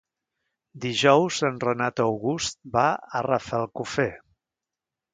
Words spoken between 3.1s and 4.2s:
a Rafelcofer.